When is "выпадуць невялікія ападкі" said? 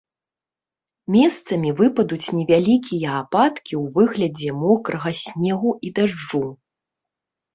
1.81-3.73